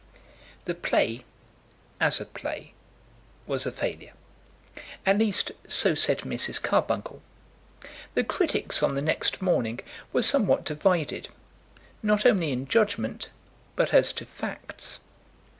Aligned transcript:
The 0.65 0.73
play, 0.73 1.25
as 1.99 2.19
a 2.19 2.25
play, 2.25 2.73
was 3.45 3.67
a 3.67 3.71
failure; 3.71 4.13
at 5.05 5.19
least 5.19 5.51
so 5.67 5.93
said 5.93 6.21
Mrs. 6.21 6.59
Carbuncle. 6.59 7.21
The 8.15 8.23
critics, 8.23 8.81
on 8.81 8.95
the 8.95 9.03
next 9.03 9.43
morning, 9.43 9.79
were 10.11 10.23
somewhat 10.23 10.63
divided, 10.65 11.29
not 12.01 12.25
only 12.25 12.51
in 12.51 12.67
judgment, 12.67 13.29
but 13.75 13.93
as 13.93 14.11
to 14.13 14.25
facts. 14.25 15.01